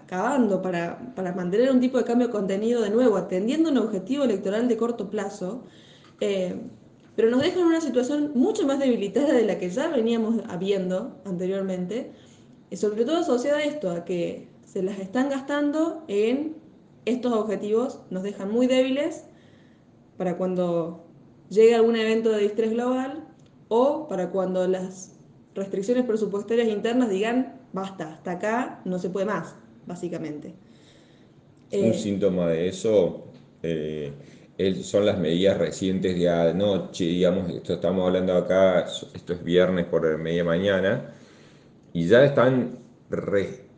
cavando 0.07 0.63
para, 0.63 1.15
para 1.15 1.35
mantener 1.35 1.71
un 1.71 1.81
tipo 1.81 1.99
de 1.99 2.05
cambio 2.05 2.29
de 2.29 2.33
contenido 2.33 2.81
de 2.81 2.91
nuevo, 2.91 3.17
atendiendo 3.17 3.71
un 3.71 3.77
objetivo 3.77 4.25
electoral 4.25 4.69
de 4.69 4.77
corto 4.77 5.11
plazo, 5.11 5.65
pero 7.21 7.33
nos 7.33 7.43
dejan 7.43 7.61
en 7.61 7.67
una 7.67 7.83
situación 7.83 8.33
mucho 8.35 8.67
más 8.67 8.79
debilitada 8.79 9.35
de 9.35 9.45
la 9.45 9.59
que 9.59 9.69
ya 9.69 9.89
veníamos 9.89 10.37
habiendo 10.49 11.21
anteriormente, 11.27 12.13
y 12.71 12.77
sobre 12.79 13.05
todo 13.05 13.19
asociada 13.19 13.59
a 13.59 13.65
esto, 13.65 13.91
a 13.91 14.07
que 14.07 14.49
se 14.65 14.83
las 14.83 14.99
están 14.99 15.29
gastando 15.29 16.03
en 16.09 16.57
estos 17.05 17.35
objetivos, 17.35 18.01
nos 18.09 18.23
dejan 18.23 18.51
muy 18.51 18.67
débiles 18.67 19.25
para 20.17 20.39
cuando 20.39 21.05
llegue 21.51 21.75
algún 21.75 21.97
evento 21.97 22.31
de 22.31 22.39
distrés 22.39 22.71
global 22.71 23.29
o 23.69 24.09
para 24.09 24.31
cuando 24.31 24.67
las 24.67 25.19
restricciones 25.55 26.07
presupuestarias 26.07 26.69
internas 26.69 27.11
digan, 27.11 27.61
basta, 27.75 28.15
hasta 28.15 28.31
acá 28.31 28.81
no 28.87 28.99
se 28.99 29.11
puede 29.11 29.27
más, 29.27 29.55
básicamente. 29.87 30.55
Un 31.71 31.85
Eh, 31.85 31.93
síntoma 31.93 32.49
de 32.49 32.69
eso 32.71 33.25
eh, 33.63 34.11
son 34.85 35.07
las 35.07 35.19
medidas 35.19 35.59
recientes 35.59 36.19
de 36.19 36.29
anoche, 36.29 37.05
digamos, 37.05 37.51
esto 37.51 37.75
estamos 37.75 38.07
hablando 38.07 38.35
acá, 38.35 38.81
esto 39.15 39.33
es 39.33 39.43
viernes 39.45 39.87
por 39.87 40.19
media 40.19 40.45
mañana, 40.45 41.13
y 41.93 42.07
ya 42.09 42.25
están 42.25 42.79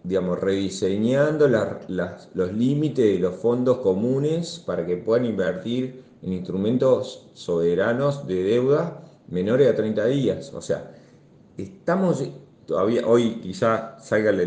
digamos, 0.05 0.41
rediseñando 0.41 1.49
los 1.49 2.53
límites 2.53 3.05
de 3.15 3.19
los 3.19 3.37
fondos 3.37 3.79
comunes 3.79 4.62
para 4.67 4.85
que 4.85 4.97
puedan 4.97 5.25
invertir 5.27 6.03
en 6.23 6.33
instrumentos 6.33 7.29
soberanos 7.35 8.27
de 8.27 8.43
deuda 8.43 9.03
menores 9.29 9.69
a 9.71 9.75
30 9.77 10.07
días. 10.07 10.53
O 10.55 10.61
sea, 10.61 10.93
estamos 11.57 12.25
todavía, 12.67 13.07
hoy 13.07 13.41
quizá 13.43 13.97
salgan 14.01 14.39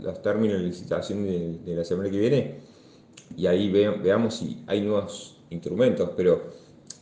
los 0.00 0.22
términos 0.22 0.58
de 0.58 0.64
licitación 0.64 1.24
de, 1.24 1.76
la 1.76 1.84
semana 1.84 2.10
que 2.10 2.18
viene 2.18 2.54
y 3.36 3.46
ahí 3.46 3.70
ve- 3.70 3.90
veamos 4.02 4.34
si 4.36 4.62
hay 4.66 4.80
nuevos 4.80 5.33
instrumentos, 5.50 6.10
pero 6.16 6.42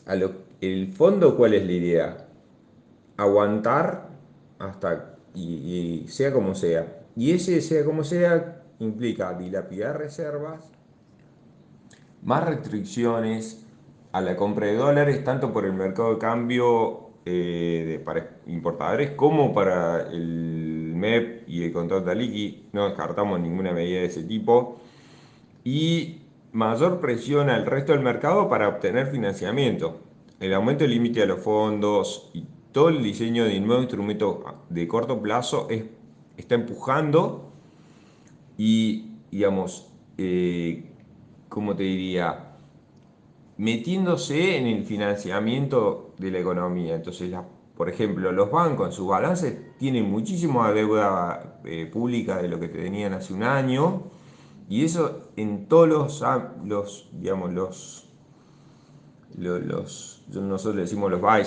a 0.06 0.14
el 0.60 0.92
fondo, 0.92 1.36
¿cuál 1.36 1.54
es 1.54 1.64
la 1.64 1.72
idea? 1.72 2.26
aguantar 3.16 4.08
hasta 4.58 5.16
y, 5.34 6.04
sea 6.08 6.32
como 6.32 6.54
sea. 6.54 7.00
Y 7.16 7.32
ese 7.32 7.60
sea 7.60 7.84
como 7.84 8.04
sea 8.04 8.62
implica 8.78 9.34
dilapidar 9.34 9.98
reservas, 9.98 10.70
más 12.22 12.44
restricciones 12.44 13.64
a 14.12 14.20
la 14.20 14.36
compra 14.36 14.66
de 14.66 14.74
dólares, 14.74 15.24
tanto 15.24 15.52
por 15.52 15.64
el 15.64 15.72
mercado 15.72 16.14
de 16.14 16.18
cambio 16.18 17.10
eh, 17.24 18.02
para 18.04 18.30
importadores 18.46 19.12
como 19.12 19.54
para 19.54 20.08
el 20.10 20.92
MEP 20.94 21.48
y 21.48 21.64
el 21.64 21.72
contrato 21.72 22.06
de 22.06 22.16
liqui. 22.16 22.68
No 22.72 22.86
descartamos 22.86 23.40
ninguna 23.40 23.72
medida 23.72 24.00
de 24.00 24.06
ese 24.06 24.24
tipo. 24.24 24.80
Y 25.64 26.21
mayor 26.52 27.00
presión 27.00 27.50
al 27.50 27.66
resto 27.66 27.92
del 27.92 28.02
mercado 28.02 28.48
para 28.48 28.68
obtener 28.68 29.06
financiamiento. 29.08 30.00
El 30.40 30.54
aumento 30.54 30.84
del 30.84 30.92
límite 30.92 31.22
a 31.22 31.26
los 31.26 31.40
fondos 31.40 32.30
y 32.34 32.44
todo 32.72 32.88
el 32.88 33.02
diseño 33.02 33.44
de 33.44 33.58
nuevo 33.60 33.82
instrumento 33.82 34.44
de 34.68 34.88
corto 34.88 35.20
plazo 35.20 35.68
es- 35.70 35.84
está 36.36 36.54
empujando 36.54 37.50
y, 38.58 39.12
digamos, 39.30 39.88
eh, 40.18 40.90
¿cómo 41.48 41.74
te 41.76 41.84
diría? 41.84 42.48
Metiéndose 43.56 44.56
en 44.56 44.66
el 44.66 44.84
financiamiento 44.84 46.14
de 46.18 46.30
la 46.30 46.38
economía. 46.40 46.94
Entonces, 46.96 47.32
por 47.76 47.88
ejemplo, 47.88 48.32
los 48.32 48.50
bancos 48.50 48.88
en 48.88 48.92
sus 48.92 49.06
balances 49.08 49.56
tienen 49.78 50.10
muchísima 50.10 50.72
deuda 50.72 51.60
eh, 51.64 51.86
pública 51.92 52.40
de 52.42 52.48
lo 52.48 52.58
que 52.58 52.68
tenían 52.68 53.12
hace 53.14 53.32
un 53.34 53.42
año. 53.42 54.04
Y 54.68 54.84
eso 54.84 55.28
en 55.36 55.66
todos 55.68 55.88
los, 55.88 56.22
los 56.64 57.08
digamos, 57.12 57.52
los, 57.52 58.08
lo- 59.36 59.58
los, 59.58 60.22
nosotros 60.28 60.76
decimos 60.76 61.10
los 61.10 61.20
buy 61.20 61.42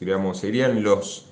digamos, 0.00 0.38
serían 0.38 0.82
los, 0.82 1.30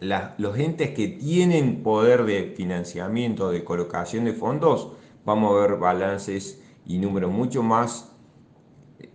la- 0.00 0.34
los 0.38 0.58
entes 0.58 0.90
que 0.92 1.08
tienen 1.08 1.82
poder 1.82 2.24
de 2.24 2.54
financiamiento, 2.56 3.50
de 3.50 3.64
colocación 3.64 4.24
de 4.24 4.34
fondos, 4.34 4.90
vamos 5.24 5.52
a 5.56 5.60
ver 5.68 5.78
balances 5.78 6.62
y 6.86 6.98
números 6.98 7.32
mucho 7.32 7.62
más 7.62 8.10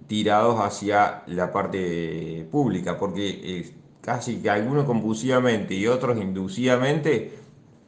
tirados 0.07 0.59
hacia 0.59 1.23
la 1.27 1.51
parte 1.51 2.47
pública, 2.51 2.97
porque 2.97 3.29
eh, 3.43 3.73
casi 4.01 4.37
que 4.41 4.49
algunos 4.49 4.85
compulsivamente 4.85 5.75
y 5.75 5.87
otros 5.87 6.17
inducidamente 6.17 7.11
eh, 7.25 7.38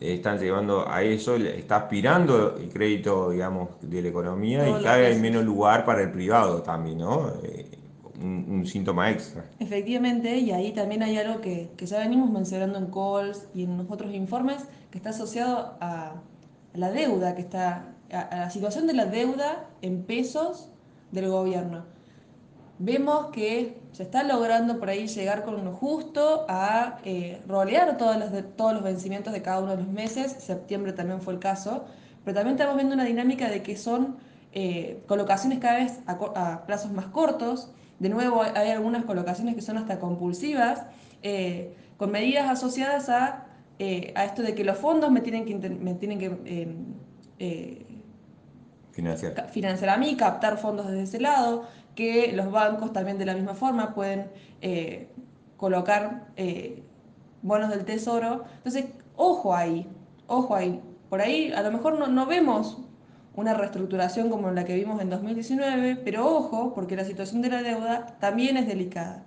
están 0.02 0.40
llevando 0.40 0.90
a 0.90 1.04
eso, 1.04 1.36
está 1.36 1.78
aspirando 1.78 2.58
el 2.58 2.70
crédito, 2.70 3.30
digamos, 3.30 3.70
de 3.82 4.02
la 4.02 4.10
economía 4.10 4.66
Todos 4.66 4.82
y 4.82 4.84
cada 4.84 4.98
vez 4.98 5.16
hay 5.16 5.22
menos 5.22 5.44
lugar 5.46 5.86
para 5.86 6.02
el 6.02 6.12
privado 6.12 6.62
también, 6.64 6.98
¿no? 6.98 7.30
Eh, 7.44 7.68
un, 8.20 8.46
un 8.50 8.66
síntoma 8.68 9.10
extra. 9.12 9.46
Efectivamente, 9.60 10.38
y 10.38 10.52
ahí 10.52 10.72
también 10.74 11.04
hay 11.04 11.18
algo 11.18 11.40
que, 11.42 11.70
que 11.78 11.86
ya 11.86 12.00
venimos 12.00 12.30
mencionando 12.32 12.78
en 12.80 12.88
calls 12.88 13.48
y 13.54 13.64
en 13.64 13.80
otros 13.90 14.14
informes, 14.14 14.66
que 14.90 14.98
está 14.98 15.12
asociado 15.12 15.78
a, 15.80 16.16
a 16.74 16.78
la 16.78 16.92
deuda, 16.92 17.36
que 17.36 17.42
está 17.42 17.94
a, 18.12 18.20
a 18.20 18.38
la 18.40 18.50
situación 18.50 18.88
de 18.88 18.94
la 18.94 19.06
deuda 19.06 19.70
en 19.82 20.04
pesos 20.04 20.70
del 21.12 21.30
gobierno. 21.30 21.86
Vemos 22.84 23.28
que 23.32 23.78
se 23.92 24.02
está 24.04 24.24
logrando 24.24 24.80
por 24.80 24.90
ahí 24.90 25.08
llegar 25.08 25.44
con 25.44 25.64
lo 25.64 25.72
justo 25.74 26.46
a 26.50 26.98
eh, 27.06 27.40
rolear 27.48 27.98
todos 27.98 28.18
los, 28.18 28.32
de- 28.32 28.42
todos 28.44 28.74
los 28.74 28.82
vencimientos 28.82 29.32
de 29.34 29.42
cada 29.44 29.60
uno 29.60 29.72
de 29.76 29.84
los 29.84 29.88
meses. 29.88 30.32
Septiembre 30.40 30.92
también 30.94 31.22
fue 31.22 31.34
el 31.34 31.40
caso. 31.40 31.86
Pero 32.26 32.36
también 32.36 32.56
estamos 32.56 32.76
viendo 32.76 32.96
una 32.96 33.04
dinámica 33.06 33.50
de 33.50 33.62
que 33.62 33.78
son 33.78 34.18
eh, 34.54 35.04
colocaciones 35.08 35.60
cada 35.60 35.78
vez 35.80 36.00
a, 36.08 36.66
plazos 36.66 36.92
más 36.92 37.06
cortos. 37.08 37.72
De 38.00 38.10
nuevo, 38.10 38.42
hay, 38.42 38.52
hay 38.56 38.70
algunas 38.72 39.06
colocaciones 39.06 39.54
que 39.56 39.62
son 39.62 39.78
hasta 39.78 40.00
compulsivas, 40.00 40.84
eh, 41.22 41.76
con 41.98 42.10
medidas 42.12 42.50
asociadas 42.50 43.10
a, 43.10 43.46
eh, 43.78 44.12
a 44.16 44.26
esto 44.26 44.42
de 44.42 44.56
que 44.56 44.64
los 44.64 44.78
fondos 44.78 45.12
me 45.12 45.22
tienen 45.22 45.46
que, 45.46 45.70
me 45.70 45.94
tienen 45.94 46.18
que 46.18 46.76
eh, 47.40 47.86
Financiar. 48.92 49.50
financiar 49.52 49.90
a 49.92 49.98
mí, 49.98 50.18
captar 50.18 50.58
fondos 50.58 50.88
desde 50.88 51.04
ese 51.04 51.20
lado, 51.22 51.64
que 51.96 52.32
los 52.34 52.52
bancos 52.52 52.94
también 52.94 53.18
de 53.18 53.26
la 53.26 53.34
misma 53.34 53.54
forma 53.54 53.94
pueden 53.94 54.32
eh, 54.62 55.10
colocar 55.58 56.28
eh, 56.38 56.84
bonos 57.42 57.70
del 57.70 57.86
tesoro. 57.86 58.46
Entonces, 58.58 58.86
ojo 59.16 59.56
ahí, 59.56 59.88
ojo 60.28 60.56
ahí. 60.56 60.82
Por 61.10 61.22
ahí 61.22 61.52
a 61.52 61.62
lo 61.62 61.72
mejor 61.72 62.00
no, 62.00 62.08
no 62.08 62.26
vemos 62.26 62.78
una 63.36 63.54
reestructuración 63.54 64.30
como 64.30 64.52
la 64.52 64.66
que 64.66 64.76
vimos 64.76 65.02
en 65.02 65.10
2019, 65.10 65.98
pero 66.04 66.28
ojo, 66.28 66.74
porque 66.74 66.96
la 66.96 67.06
situación 67.06 67.42
de 67.42 67.50
la 67.50 67.62
deuda 67.62 68.18
también 68.20 68.58
es 68.58 68.68
delicada. 68.68 69.26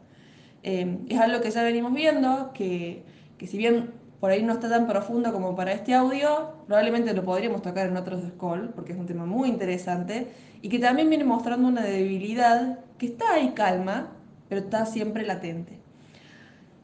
Eh, 0.62 0.98
es 1.08 1.20
algo 1.20 1.40
que 1.40 1.50
ya 1.50 1.62
venimos 1.62 1.92
viendo, 1.92 2.52
que, 2.54 3.04
que 3.38 3.46
si 3.46 3.58
bien 3.58 3.92
por 4.24 4.30
ahí 4.30 4.42
no 4.42 4.54
está 4.54 4.70
tan 4.70 4.86
profundo 4.86 5.34
como 5.34 5.54
para 5.54 5.72
este 5.72 5.92
audio, 5.92 6.54
probablemente 6.66 7.12
lo 7.12 7.22
podríamos 7.22 7.60
tocar 7.60 7.88
en 7.88 7.98
otros 7.98 8.22
Skoll, 8.26 8.70
porque 8.70 8.94
es 8.94 8.98
un 8.98 9.04
tema 9.04 9.26
muy 9.26 9.50
interesante, 9.50 10.32
y 10.62 10.70
que 10.70 10.78
también 10.78 11.10
viene 11.10 11.24
mostrando 11.24 11.68
una 11.68 11.82
debilidad 11.82 12.78
que 12.96 13.04
está 13.04 13.34
ahí 13.34 13.50
calma, 13.50 14.12
pero 14.48 14.62
está 14.62 14.86
siempre 14.86 15.26
latente. 15.26 15.78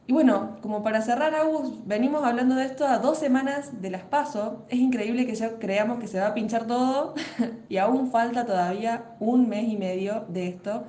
Y 0.05 0.13
bueno, 0.13 0.57
como 0.61 0.83
para 0.83 1.01
cerrar, 1.01 1.33
Agus, 1.33 1.79
venimos 1.87 2.23
hablando 2.23 2.53
de 2.53 2.65
esto 2.65 2.85
a 2.85 2.99
dos 2.99 3.17
semanas 3.17 3.81
de 3.81 3.89
las 3.89 4.03
PASO. 4.03 4.63
Es 4.69 4.77
increíble 4.77 5.25
que 5.25 5.33
ya 5.33 5.57
creamos 5.57 5.99
que 5.99 6.07
se 6.07 6.19
va 6.19 6.27
a 6.27 6.33
pinchar 6.35 6.67
todo 6.67 7.15
y 7.69 7.77
aún 7.77 8.11
falta 8.11 8.45
todavía 8.45 9.15
un 9.19 9.49
mes 9.49 9.67
y 9.67 9.77
medio 9.77 10.25
de 10.27 10.47
esto 10.47 10.83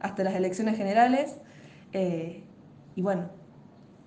hasta 0.00 0.24
las 0.24 0.34
elecciones 0.34 0.76
generales. 0.76 1.36
Eh, 1.92 2.42
y 2.96 3.02
bueno, 3.02 3.28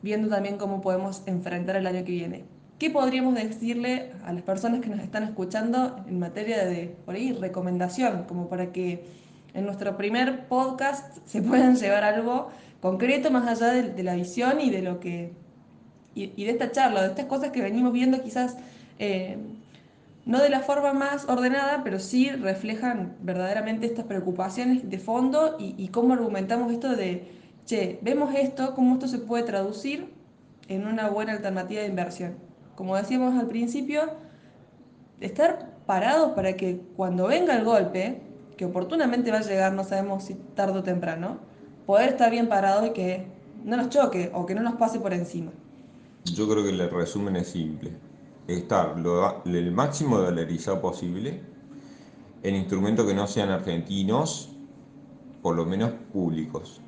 viendo 0.01 0.29
también 0.29 0.57
cómo 0.57 0.81
podemos 0.81 1.23
enfrentar 1.25 1.75
el 1.75 1.87
año 1.87 2.03
que 2.05 2.11
viene. 2.11 2.43
¿Qué 2.77 2.89
podríamos 2.89 3.35
decirle 3.35 4.13
a 4.23 4.31
las 4.31 4.41
personas 4.43 4.79
que 4.79 4.87
nos 4.87 4.99
están 4.99 5.23
escuchando 5.23 5.97
en 6.07 6.19
materia 6.19 6.65
de, 6.65 6.95
por 7.05 7.15
ahí, 7.15 7.33
recomendación, 7.33 8.23
como 8.23 8.47
para 8.47 8.71
que 8.71 9.03
en 9.53 9.65
nuestro 9.65 9.97
primer 9.97 10.47
podcast 10.47 11.17
se 11.25 11.41
puedan 11.43 11.75
llevar 11.75 12.03
algo 12.03 12.49
concreto 12.79 13.31
más 13.31 13.47
allá 13.47 13.73
de, 13.73 14.03
la 14.03 14.15
visión 14.15 14.61
y 14.61 14.69
de 14.69 14.81
lo 14.81 14.99
que 14.99 15.33
y, 16.15 16.31
y 16.35 16.45
de 16.45 16.51
esta 16.51 16.71
charla, 16.71 17.01
de 17.01 17.09
estas 17.09 17.25
cosas 17.25 17.49
que 17.49 17.61
venimos 17.61 17.91
viendo 17.91 18.23
quizás 18.23 18.55
eh, 18.97 19.37
no 20.25 20.39
de 20.39 20.49
la 20.49 20.61
forma 20.61 20.93
más 20.93 21.27
ordenada, 21.27 21.81
pero 21.83 21.99
sí 21.99 22.29
reflejan 22.29 23.15
verdaderamente 23.21 23.87
estas 23.87 24.05
preocupaciones 24.05 24.89
de 24.89 24.99
fondo 24.99 25.57
y, 25.59 25.75
y 25.77 25.89
cómo 25.89 26.13
argumentamos 26.13 26.71
esto 26.71 26.95
de, 26.95 27.38
che, 27.69 27.99
vemos 28.01 28.33
esto, 28.33 28.73
cómo 28.73 28.95
esto 28.95 29.07
se 29.07 29.19
puede 29.19 29.43
traducir 29.43 30.11
en 30.67 30.87
una 30.87 31.07
buena 31.11 31.33
alternativa 31.33 31.81
de 31.81 31.87
inversión. 31.87 32.33
Como 32.75 32.95
decíamos 32.95 33.37
al 33.39 33.47
principio, 33.47 34.01
estar 35.21 35.77
parados 35.85 36.31
para 36.31 36.57
que 36.57 36.81
cuando 36.95 37.27
venga 37.27 37.55
el 37.55 37.63
golpe, 37.63 38.21
que 38.57 38.65
oportunamente 38.65 39.29
va 39.31 39.37
a 39.37 39.41
llegar, 39.41 39.73
no 39.73 39.83
sabemos 39.83 40.23
si 40.23 40.33
tarde 40.55 40.79
o 40.79 40.83
temprano, 40.83 41.37
poder 41.85 42.09
estar 42.09 42.31
bien 42.31 42.49
parados 42.49 42.87
y 42.87 42.93
que 42.93 43.27
no 43.63 43.77
nos 43.77 43.89
choque 43.89 44.31
o 44.33 44.47
que 44.47 44.55
no 44.55 44.61
nos 44.61 44.73
pase 44.75 44.99
por 44.99 45.13
encima. 45.13 45.51
Yo 46.25 46.49
creo 46.49 46.63
que 46.63 46.69
el 46.71 46.89
resumen 46.89 47.35
es 47.35 47.49
simple. 47.49 47.91
estar 48.47 48.97
lo- 48.97 49.43
el 49.45 49.71
máximo 49.71 50.17
dolarizado 50.17 50.81
posible 50.81 51.39
en 52.41 52.55
instrumentos 52.55 53.05
que 53.05 53.13
no 53.13 53.27
sean 53.27 53.49
argentinos, 53.49 54.49
por 55.43 55.55
lo 55.55 55.67
menos 55.67 55.91
públicos. 56.11 56.81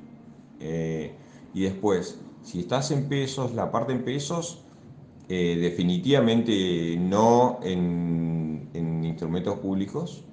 Eh, 0.62 1.12
y 1.54 1.62
después, 1.62 2.20
si 2.42 2.60
estás 2.60 2.90
en 2.90 3.08
pesos, 3.08 3.54
la 3.54 3.70
parte 3.70 3.92
en 3.92 4.04
pesos, 4.04 4.62
eh, 5.28 5.58
definitivamente 5.60 6.96
no 6.98 7.60
en, 7.62 8.68
en 8.74 9.04
instrumentos 9.04 9.58
públicos. 9.58 10.24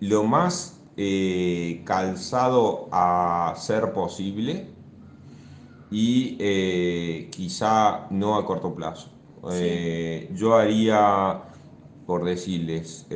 Lo 0.00 0.24
más 0.24 0.80
eh, 0.96 1.82
calzado 1.84 2.88
a 2.92 3.54
ser 3.56 3.92
posible 3.92 4.68
y 5.90 6.36
eh, 6.40 7.28
quizá 7.30 8.06
no 8.10 8.36
a 8.36 8.46
corto 8.46 8.74
plazo. 8.74 9.10
Sí. 9.50 10.28
Yo 10.34 10.56
haría, 10.56 11.42
por 12.06 12.24
decirles, 12.24 13.06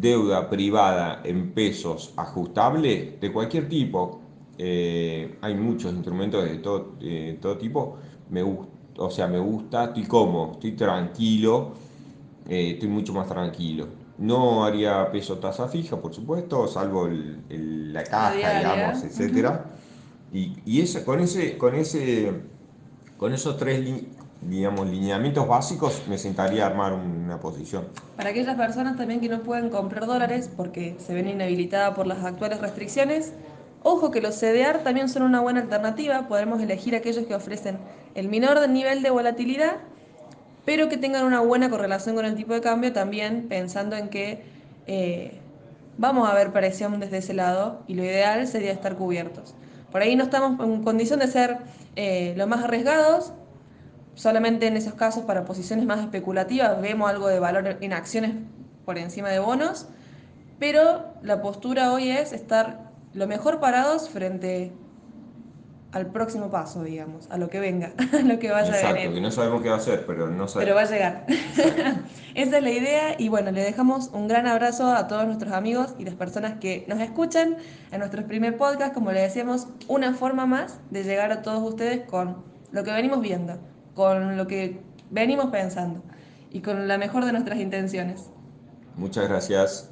deuda 0.00 0.48
privada 0.48 1.20
en 1.24 1.52
pesos 1.52 2.12
ajustable 2.16 3.18
de 3.20 3.32
cualquier 3.32 3.68
tipo. 3.68 4.20
eh, 4.58 5.38
hay 5.40 5.54
muchos 5.54 5.92
instrumentos 5.92 6.44
de 6.44 6.58
todo, 6.58 6.92
de 7.00 7.38
todo 7.40 7.56
tipo. 7.58 7.96
Me 8.30 8.42
gusta, 8.42 8.72
o 8.98 9.10
sea, 9.10 9.26
me 9.26 9.38
gusta, 9.38 9.84
estoy 9.86 10.04
cómodo, 10.04 10.52
estoy 10.52 10.72
tranquilo, 10.72 11.72
eh, 12.48 12.72
estoy 12.74 12.88
mucho 12.88 13.12
más 13.12 13.26
tranquilo. 13.28 13.86
No 14.18 14.64
haría 14.64 15.10
peso 15.10 15.38
tasa 15.38 15.68
fija, 15.68 15.96
por 16.00 16.14
supuesto, 16.14 16.68
salvo 16.68 17.06
el- 17.06 17.40
el- 17.48 17.92
la 17.92 18.04
caja, 18.04 18.36
diaria, 18.38 18.58
digamos, 18.76 19.02
etcétera. 19.04 19.64
Y, 20.32 20.52
y 20.64 20.80
ese, 20.82 21.04
con 21.04 21.20
ese, 21.20 21.58
con 21.58 21.74
ese, 21.74 22.32
con 23.16 23.32
esos 23.32 23.56
tres, 23.56 23.80
digamos, 24.48 24.88
lineamientos 24.88 25.46
básicos, 25.46 26.02
me 26.08 26.18
sentaría 26.18 26.64
a 26.64 26.66
armar 26.68 26.92
una 26.92 27.38
posición. 27.38 27.88
Para 28.16 28.30
aquellas 28.30 28.56
personas 28.56 28.96
también 28.96 29.20
que 29.20 29.28
no 29.28 29.42
pueden 29.42 29.70
comprar 29.70 30.06
dólares 30.06 30.50
porque 30.56 30.96
se 30.98 31.14
ven 31.14 31.28
inhabilitadas 31.28 31.94
por 31.94 32.06
las 32.06 32.24
actuales 32.24 32.60
restricciones, 32.60 33.32
ojo 33.82 34.10
que 34.10 34.20
los 34.20 34.36
CDR 34.36 34.78
también 34.82 35.08
son 35.08 35.22
una 35.22 35.40
buena 35.40 35.60
alternativa, 35.60 36.26
podremos 36.28 36.60
elegir 36.60 36.96
aquellos 36.96 37.26
que 37.26 37.34
ofrecen 37.34 37.78
el 38.14 38.28
menor 38.28 38.68
nivel 38.68 39.02
de 39.02 39.10
volatilidad, 39.10 39.76
pero 40.64 40.88
que 40.88 40.96
tengan 40.96 41.24
una 41.24 41.40
buena 41.40 41.70
correlación 41.70 42.14
con 42.14 42.24
el 42.24 42.34
tipo 42.34 42.52
de 42.52 42.60
cambio, 42.60 42.92
también 42.92 43.46
pensando 43.48 43.96
en 43.96 44.08
que 44.08 44.44
eh, 44.86 45.40
vamos 45.98 46.28
a 46.28 46.34
ver 46.34 46.52
presión 46.52 46.98
desde 47.00 47.18
ese 47.18 47.34
lado 47.34 47.82
y 47.86 47.94
lo 47.94 48.04
ideal 48.04 48.46
sería 48.46 48.72
estar 48.72 48.96
cubiertos. 48.96 49.54
Por 49.90 50.02
ahí 50.02 50.16
no 50.16 50.24
estamos 50.24 50.58
en 50.64 50.82
condición 50.82 51.20
de 51.20 51.28
ser 51.28 51.58
eh, 51.96 52.34
los 52.36 52.48
más 52.48 52.64
arriesgados, 52.64 53.32
Solamente 54.14 54.66
en 54.66 54.76
esos 54.76 54.94
casos, 54.94 55.24
para 55.24 55.44
posiciones 55.44 55.86
más 55.86 56.00
especulativas, 56.00 56.80
vemos 56.80 57.08
algo 57.10 57.28
de 57.28 57.38
valor 57.40 57.78
en 57.80 57.92
acciones 57.92 58.32
por 58.84 58.98
encima 58.98 59.30
de 59.30 59.38
bonos, 59.38 59.86
pero 60.58 61.14
la 61.22 61.40
postura 61.40 61.92
hoy 61.92 62.10
es 62.10 62.32
estar 62.32 62.90
lo 63.14 63.26
mejor 63.26 63.58
parados 63.60 64.08
frente 64.10 64.72
al 65.92 66.06
próximo 66.06 66.50
paso, 66.50 66.82
digamos, 66.82 67.28
a 67.30 67.36
lo 67.36 67.50
que 67.50 67.60
venga, 67.60 67.92
a 68.18 68.22
lo 68.22 68.38
que 68.38 68.50
vaya 68.50 68.72
a 68.72 68.76
Exacto, 68.76 68.94
venir. 68.94 69.14
que 69.14 69.20
no 69.20 69.30
sabemos 69.30 69.62
qué 69.62 69.68
va 69.68 69.74
a 69.74 69.78
hacer, 69.78 70.06
pero 70.06 70.26
no 70.28 70.46
Pero 70.54 70.74
va 70.74 70.86
sabemos. 70.86 70.90
a 70.90 70.94
llegar. 70.94 71.26
Esa 72.34 72.56
es 72.56 72.62
la 72.62 72.70
idea 72.70 73.14
y 73.18 73.28
bueno, 73.28 73.50
le 73.50 73.62
dejamos 73.62 74.08
un 74.14 74.26
gran 74.26 74.46
abrazo 74.46 74.90
a 74.92 75.06
todos 75.06 75.26
nuestros 75.26 75.52
amigos 75.52 75.94
y 75.98 76.04
las 76.04 76.14
personas 76.14 76.54
que 76.60 76.84
nos 76.88 76.98
escuchan 77.00 77.56
en 77.90 77.98
nuestro 77.98 78.26
primer 78.26 78.56
podcast, 78.56 78.94
como 78.94 79.12
le 79.12 79.20
decíamos, 79.20 79.68
una 79.86 80.14
forma 80.14 80.46
más 80.46 80.80
de 80.90 81.04
llegar 81.04 81.30
a 81.30 81.42
todos 81.42 81.62
ustedes 81.62 82.06
con 82.08 82.42
lo 82.70 82.84
que 82.84 82.92
venimos 82.92 83.20
viendo, 83.20 83.58
con 83.94 84.36
lo 84.36 84.46
que 84.46 84.80
venimos 85.10 85.46
pensando 85.46 86.02
y 86.50 86.60
con 86.60 86.88
la 86.88 86.98
mejor 86.98 87.24
de 87.24 87.32
nuestras 87.32 87.58
intenciones. 87.58 88.30
Muchas 88.96 89.28
gracias. 89.28 89.91